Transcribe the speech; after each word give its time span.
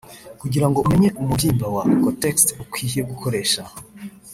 Kugira 0.41 0.65
ngo 0.67 0.77
umenye 0.83 1.09
umubyimba 1.21 1.65
wa 1.75 1.83
cotex 2.03 2.35
ukwiye 2.63 3.01
gukoresha 3.09 3.61